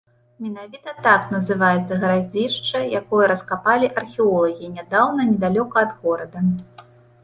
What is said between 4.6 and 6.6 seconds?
нядаўна недалёка ад горада.